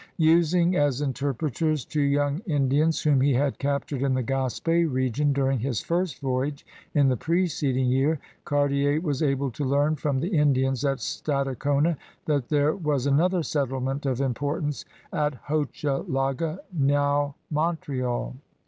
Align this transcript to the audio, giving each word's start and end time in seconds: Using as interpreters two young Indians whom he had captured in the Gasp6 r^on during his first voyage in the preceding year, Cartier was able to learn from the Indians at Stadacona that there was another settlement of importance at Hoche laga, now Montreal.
Using 0.17 0.75
as 0.75 0.99
interpreters 0.99 1.85
two 1.85 2.01
young 2.01 2.39
Indians 2.47 3.03
whom 3.03 3.21
he 3.21 3.35
had 3.35 3.59
captured 3.59 4.01
in 4.01 4.15
the 4.15 4.23
Gasp6 4.23 4.89
r^on 4.89 5.31
during 5.31 5.59
his 5.59 5.81
first 5.81 6.21
voyage 6.21 6.65
in 6.95 7.07
the 7.07 7.15
preceding 7.15 7.85
year, 7.85 8.17
Cartier 8.43 8.99
was 8.99 9.21
able 9.21 9.51
to 9.51 9.63
learn 9.63 9.95
from 9.95 10.19
the 10.19 10.35
Indians 10.35 10.83
at 10.83 10.97
Stadacona 11.01 11.97
that 12.25 12.49
there 12.49 12.73
was 12.75 13.05
another 13.05 13.43
settlement 13.43 14.07
of 14.07 14.21
importance 14.21 14.85
at 15.13 15.35
Hoche 15.43 15.85
laga, 16.07 16.57
now 16.75 17.35
Montreal. 17.51 18.35